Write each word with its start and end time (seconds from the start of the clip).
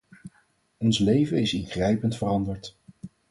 Ons 0.77 0.99
leven 0.99 1.37
is 1.37 1.53
ingrijpend 1.53 2.17
veranderd. 2.17 2.77